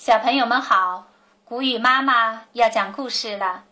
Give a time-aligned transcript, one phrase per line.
[0.00, 1.08] 小朋友们好，
[1.44, 3.64] 谷雨妈妈要讲故事了。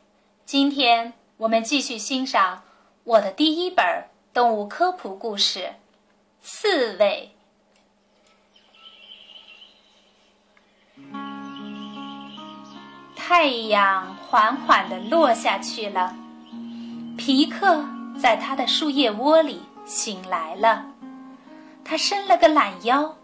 [0.44, 2.64] 今天我们继续欣赏
[3.02, 3.82] 我的第一本
[4.34, 5.60] 动物科普故事
[6.42, 7.34] 《刺猬》。
[13.16, 16.14] 太阳缓缓地落下去了，
[17.16, 17.82] 皮克
[18.20, 20.84] 在他的树叶窝里醒来了。
[21.82, 23.16] 他伸了个懒腰，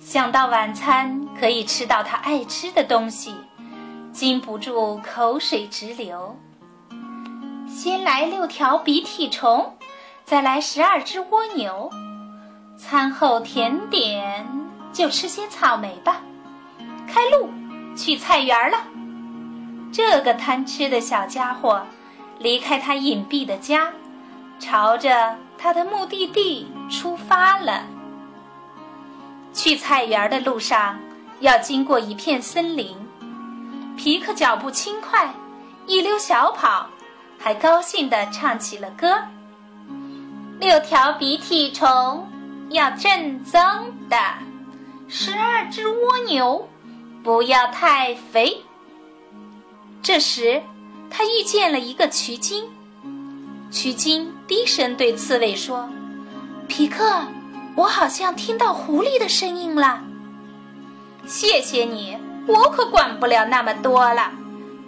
[0.00, 3.34] 想到晚餐可以吃到他爱吃的东西，
[4.12, 6.36] 禁不住口水直流。
[7.68, 9.76] 先来六条鼻涕虫，
[10.24, 11.90] 再来十二只蜗牛，
[12.78, 14.44] 餐后甜点
[14.90, 16.22] 就吃些草莓吧。
[17.06, 17.50] 开路，
[17.94, 18.78] 去菜园了。
[19.92, 21.84] 这个贪吃的小家伙
[22.38, 23.92] 离开他隐蔽的家，
[24.58, 27.84] 朝着他的目的地出发了。
[29.62, 30.98] 去菜园的路上
[31.40, 32.96] 要经过一片森林，
[33.94, 35.34] 皮克脚步轻快，
[35.86, 36.88] 一溜小跑，
[37.38, 39.18] 还高兴地唱起了歌。
[40.58, 42.26] 六条鼻涕虫
[42.70, 43.60] 要正宗
[44.08, 44.16] 的，
[45.08, 46.66] 十二只蜗牛
[47.22, 48.62] 不要太肥。
[50.00, 50.62] 这时，
[51.10, 52.64] 他遇见了一个渠精。
[53.70, 55.86] 渠精低声对刺猬说
[56.66, 57.22] ：“皮克，
[57.76, 60.02] 我好像听到狐狸的声音了。
[61.26, 64.30] ”“谢谢你，我可管不了那么多了。”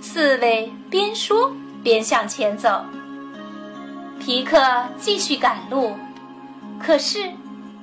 [0.01, 2.85] 刺猬边说边向前走。
[4.19, 4.61] 皮克
[4.99, 5.97] 继续赶路，
[6.81, 7.31] 可是，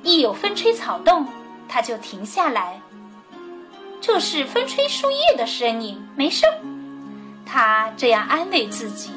[0.04, 1.26] 一有风吹草动，
[1.68, 2.82] 他就停下来。
[4.02, 6.46] 这是风吹树叶的声音，没事。
[7.46, 9.12] 他这样安慰自己。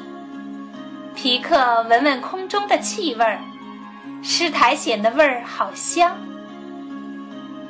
[1.15, 3.39] 皮克闻闻空中的气味儿，
[4.23, 6.15] 湿苔藓的味儿好香。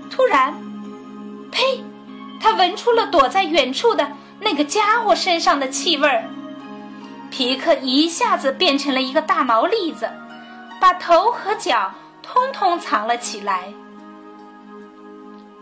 [0.10, 0.54] 突然，
[1.52, 1.84] 呸！
[2.40, 6.24] 他闻出了躲在远处的那个家伙身上的气味儿。
[7.32, 10.10] 皮克一下子变成了一个大毛栗子，
[10.80, 11.92] 把头和脚
[12.22, 13.74] 通通藏了起来。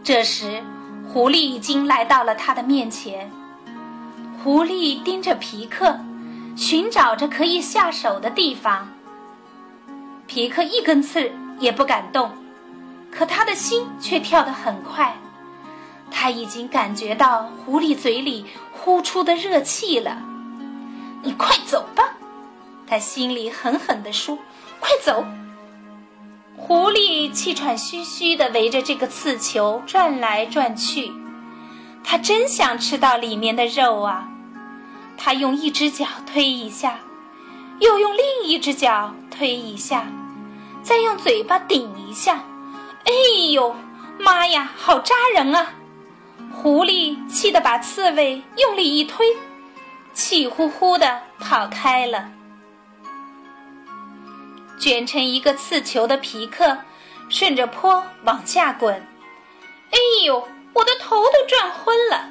[0.04, 0.62] 这时，
[1.08, 3.32] 狐狸已经来到了他的面前。
[4.44, 5.98] 狐狸盯着皮克，
[6.58, 8.90] 寻找着可以下手的地方。
[10.34, 12.32] 皮克一根刺也不敢动，
[13.12, 15.14] 可他的心却跳得很快。
[16.10, 20.22] 他已经感觉到狐狸嘴里呼出的热气了。
[21.22, 22.14] 你快走吧，
[22.88, 24.38] 他心里狠狠地说
[24.80, 25.26] ：“快走！”
[26.56, 31.12] 狐狸气喘吁吁地围着这个刺球转来转去，
[32.06, 34.30] 他真想吃到里面的肉啊！
[35.18, 37.02] 他用一只脚推一下，
[37.82, 40.06] 又用另一只脚推一下，
[40.84, 42.44] 再用嘴巴顶一下。
[43.06, 43.12] 哎
[43.50, 43.76] 呦，
[44.20, 45.74] 妈呀，好扎人啊！
[46.54, 49.26] 狐狸气得把刺猬用力一推，
[50.14, 52.30] 气呼呼的跑开了。
[54.80, 56.78] 卷成一个刺球的皮克
[57.28, 58.94] 顺着坡往下滚。
[59.90, 62.30] 哎呦，我的头都转昏了。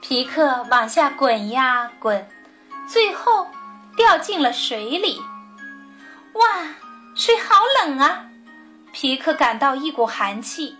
[0.00, 2.26] 皮克往下滚呀滚，
[2.88, 3.46] 最后
[3.94, 5.20] 掉进了水里。
[6.34, 6.46] 哇，
[7.14, 8.26] 水好冷啊！
[8.92, 10.76] 皮克感到一股寒气，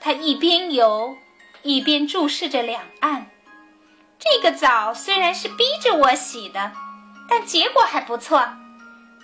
[0.00, 1.16] 他一边游
[1.62, 3.26] 一边注视着两岸。
[4.18, 6.72] 这个澡虽然是逼着我洗的，
[7.28, 8.46] 但结果还不错。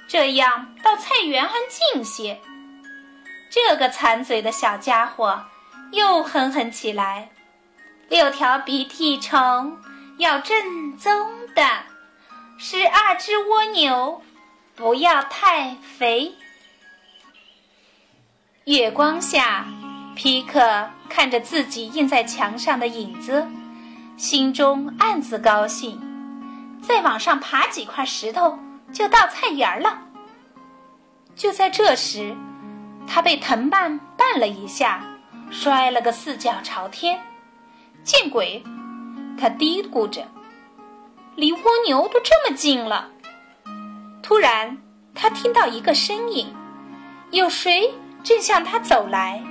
[0.08, 2.40] 这样到菜园安静些。
[3.50, 5.44] 这个馋嘴的小家伙
[5.92, 7.30] 又哼哼起来。
[8.08, 9.78] 六条鼻涕虫
[10.18, 11.62] 要正宗的，
[12.58, 14.20] 十二只蜗牛
[14.80, 16.32] 不要太肥。
[18.64, 19.66] 月光下，
[20.16, 23.46] 皮克看着自己印在墙上的影子，
[24.16, 26.00] 心中暗自高兴。
[26.80, 28.58] 再往上爬几块石头，
[28.90, 29.98] 就到菜园了。
[31.36, 32.34] 就在这时，
[33.06, 35.04] 他被藤蔓绊了一下，
[35.50, 37.20] 摔了个四脚朝天。
[38.02, 38.64] 见鬼！
[39.38, 40.26] 他嘀咕着，
[41.36, 43.10] 离蜗牛都这么近了。
[44.22, 44.78] 突然，
[45.14, 46.54] 他听到一个声音，
[47.30, 49.42] 有谁正向他走来？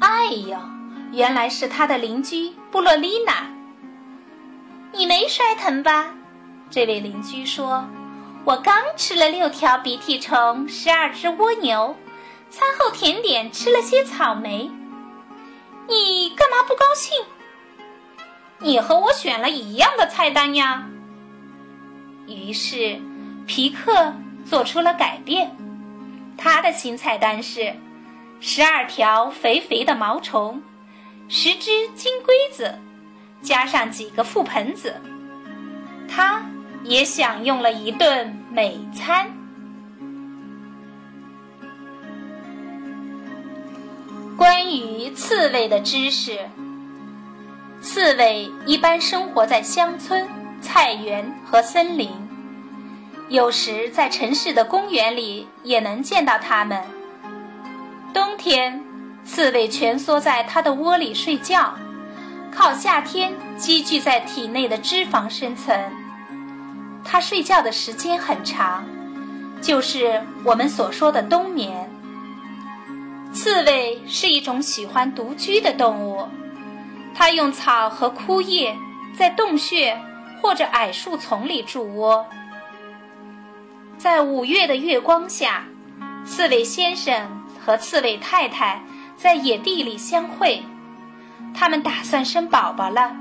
[0.00, 0.58] 哎呦，
[1.12, 3.46] 原来是他的邻居布洛丽娜。
[4.92, 6.06] 你没摔疼吧？
[6.70, 7.84] 这位邻居说
[8.44, 11.96] ：“我刚吃了六条鼻涕虫，十二只蜗牛，
[12.50, 14.70] 餐后甜点吃了些草莓。”
[15.88, 17.24] 你干嘛不高兴？
[18.58, 20.86] 你和我选了一样的菜单呀。
[22.26, 22.98] 于是，
[23.46, 24.12] 皮克
[24.44, 25.54] 做出了改变。
[26.36, 27.74] 他的新菜单是：
[28.40, 30.62] 十二条肥肥的毛虫，
[31.28, 32.78] 十只金龟子，
[33.40, 34.94] 加上几个覆盆子，
[36.08, 36.44] 他
[36.82, 39.30] 也享用了一顿美餐。
[44.36, 46.36] 关于刺猬的知识，
[47.80, 50.28] 刺猬一般生活在乡村、
[50.64, 52.10] 菜园和森林，
[53.28, 56.82] 有时在城市的公园里也能见到它们。
[58.14, 58.82] 冬天，
[59.26, 61.74] 刺猬蜷缩在它的窝里睡觉，
[62.50, 65.78] 靠夏天积聚在体内的脂肪生存。
[67.04, 68.86] 它睡觉的时间很长，
[69.60, 71.90] 就是我们所说的冬眠。
[73.34, 76.26] 刺猬是一种喜欢独居的动物，
[77.14, 78.74] 它用草和枯叶
[79.14, 79.94] 在洞穴
[80.44, 82.26] 或者矮树丛里筑窝。
[83.96, 85.64] 在五月的月光下，
[86.26, 88.82] 刺猬先生和刺猬太太
[89.16, 90.62] 在野地里相会，
[91.54, 93.16] 他们打算生宝宝了。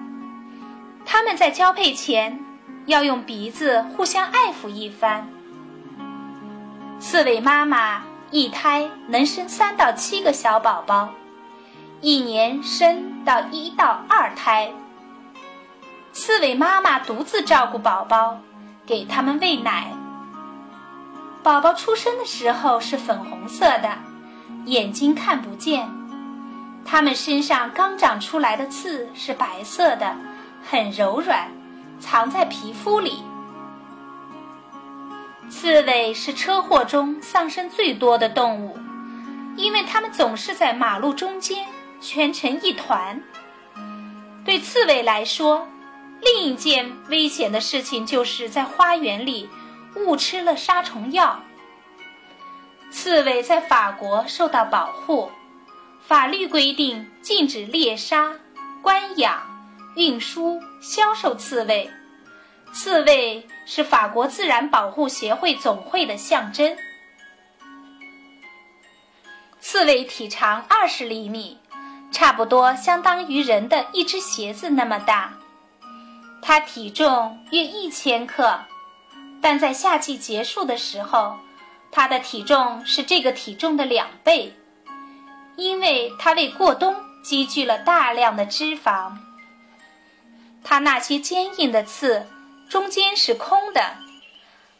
[1.05, 2.37] 他们在交配前
[2.87, 5.25] 要用鼻子互相爱抚一番。
[6.99, 8.03] 刺猬妈妈。
[8.31, 11.13] 一胎能生三到七个小宝宝，
[12.01, 14.73] 一年生到一到二胎。
[16.13, 18.39] 刺猬妈妈独自照顾宝宝，
[18.85, 19.91] 给他们喂奶。
[21.41, 23.97] 宝宝出生的时候是粉红色的，
[24.65, 25.89] 眼睛看不见。
[26.85, 30.15] 它们身上刚长出来的刺是白色的，
[30.63, 31.49] 很柔软，
[31.99, 33.23] 藏在皮肤里。
[35.49, 38.77] 刺猬是车祸中丧生最多的动物，
[39.55, 41.65] 因为它们总是在马路中间
[41.99, 43.19] 蜷成一团。
[44.45, 45.67] 对刺猬来说，
[46.23, 49.49] 另一件危险的事情就是在花园里
[49.95, 51.41] 误吃了杀虫药。
[52.91, 55.31] 刺猬在法国受到保护，
[56.05, 58.33] 法律规定禁止猎杀、
[58.81, 59.41] 关养、
[59.95, 61.89] 运输、销售刺猬。
[62.71, 66.75] 刺猬是法国自然保护协会总会的象征。
[69.59, 71.57] 刺猬体长二十厘米，
[72.11, 75.33] 差不多相当于人的一只鞋子那么大。
[76.45, 78.59] 它体重约一千克，
[79.41, 81.37] 但在夏季结束的时候，
[81.89, 84.53] 它的体重是这个体重的两倍，
[85.55, 86.93] 因为它为过冬
[87.23, 89.13] 积聚了大量的脂肪。
[90.63, 92.27] 它那些坚硬的刺。
[92.69, 93.97] 中间是空的，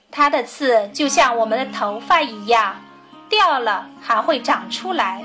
[0.10, 2.82] 它的刺就像我们的头发一样，
[3.30, 5.24] 掉了还会长出来。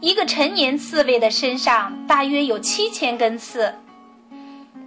[0.00, 3.74] 一个成年刺猬的身上大约有七千根刺。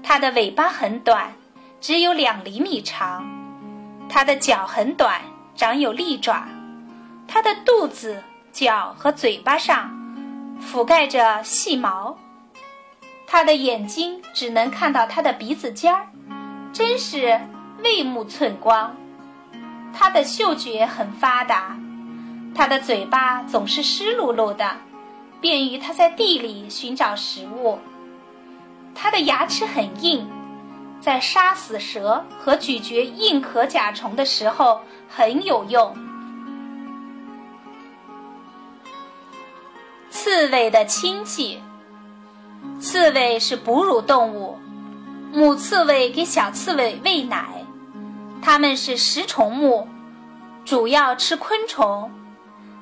[0.08, 1.34] 它的尾巴很短，
[1.82, 3.28] 只有两厘米长。
[4.08, 5.20] 它的脚很短，
[5.56, 6.48] 长有利爪。
[7.28, 9.90] 它的肚子、脚和嘴巴上
[10.62, 12.16] 覆盖着细毛。
[13.26, 16.06] 它的眼睛只能看到它的鼻子尖儿。
[16.72, 17.42] 真是
[17.84, 18.96] 畏目寸光，
[19.92, 21.76] 它的嗅觉很发达，
[22.54, 24.78] 它的嘴巴总是湿漉漉的，
[25.42, 27.80] 便于它在地里寻找食物。
[28.96, 30.28] 它的牙齿很硬，
[31.00, 35.96] 在杀死蛇和咀嚼硬壳甲虫的时候很有用。
[40.10, 41.62] 刺猬的亲戚，
[42.80, 44.58] 刺猬是哺乳动物。
[45.32, 47.66] 母刺猬给小刺猬喂奶，
[48.42, 49.88] 它们是食虫目，
[50.64, 52.10] 主要吃昆虫。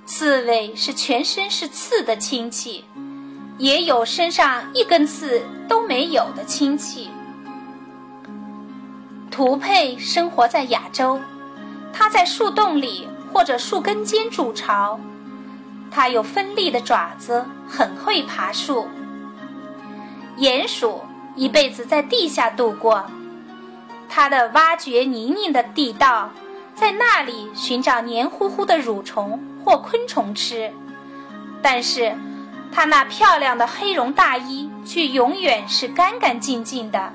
[0.05, 2.85] 刺猬是全身是刺的亲戚，
[3.57, 7.09] 也有身上一根刺都没有的亲戚。
[9.29, 11.19] 图佩生活在亚洲，
[11.91, 14.99] 它在树洞里或者树根间筑巢，
[15.89, 18.87] 它有锋利的爪子，很会爬树。
[20.37, 21.01] 鼹鼠。
[21.35, 23.03] 一辈子在地下度过，
[24.07, 26.29] 它的挖掘泥泞的地道，
[26.75, 30.71] 在那里寻找黏糊糊的蠕虫或昆虫吃。
[31.59, 32.15] 但是，
[32.73, 37.13] 它那漂亮的黑绒大衣却永远是干干净净的。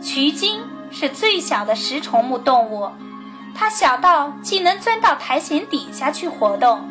[0.00, 2.90] 渠鲸是最小的食虫目动物，
[3.54, 6.88] 它小到既能钻到苔藓底下去活动。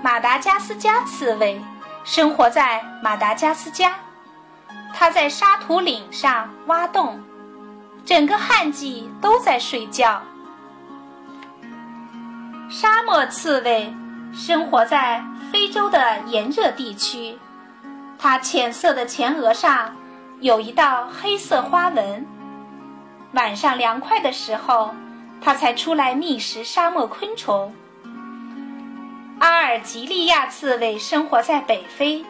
[0.00, 1.60] 马达加斯加刺猬
[2.04, 3.94] 生活在马达加斯加。
[4.94, 7.20] 它在沙土岭上挖洞，
[8.04, 10.22] 整个旱季都在睡觉。
[12.70, 13.94] 沙漠刺猬
[14.32, 17.38] 生活在非洲的炎热地区。
[18.18, 19.94] 它浅色的前额上
[20.40, 22.26] 有一道黑色花纹。
[23.32, 24.94] 晚上凉快的时候
[25.40, 27.74] 它才出来觅食沙漠昆虫。
[29.38, 32.24] 阿尔及利亚刺猬生活在北非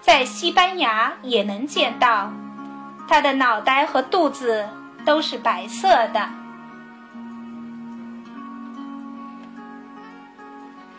[0.00, 2.30] 在西班牙也能见到。
[3.08, 4.68] 它的脑袋和肚子
[5.04, 6.43] 都是白色的。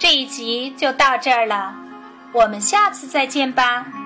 [0.06, 1.74] 这一集就到这儿了
[2.32, 4.05] 我们下次再见吧。